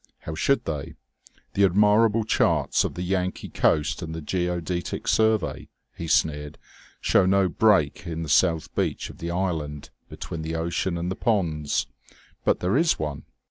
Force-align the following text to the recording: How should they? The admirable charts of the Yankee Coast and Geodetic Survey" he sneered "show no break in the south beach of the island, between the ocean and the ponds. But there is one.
How 0.21 0.33
should 0.33 0.65
they? 0.65 0.95
The 1.53 1.63
admirable 1.63 2.23
charts 2.23 2.83
of 2.83 2.95
the 2.95 3.03
Yankee 3.03 3.49
Coast 3.49 4.01
and 4.01 4.25
Geodetic 4.25 5.07
Survey" 5.07 5.69
he 5.95 6.07
sneered 6.07 6.57
"show 7.01 7.27
no 7.27 7.47
break 7.47 8.07
in 8.07 8.23
the 8.23 8.27
south 8.27 8.73
beach 8.73 9.11
of 9.11 9.19
the 9.19 9.29
island, 9.29 9.91
between 10.09 10.41
the 10.41 10.55
ocean 10.55 10.97
and 10.97 11.11
the 11.11 11.15
ponds. 11.15 11.85
But 12.43 12.61
there 12.61 12.77
is 12.77 12.97
one. 12.97 13.25